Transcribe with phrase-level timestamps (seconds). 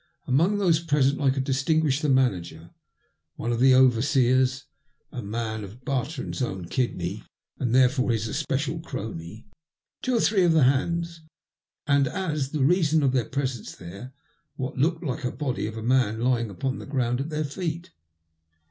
[0.25, 2.71] Among those present I could distinguish the manager,
[3.35, 4.65] one of the overseers
[5.11, 6.61] (a man of Bartrand's own 1 MT CHANCE IN LIFE.
[6.61, 7.23] 9 kidney,
[7.59, 9.45] and therefore his especial crony),
[10.01, 11.21] two or three of the hands,
[11.85, 14.11] and, as the reason of their presence there,
[14.55, 17.91] what looked like the body of a man lying npon the ground at their feet.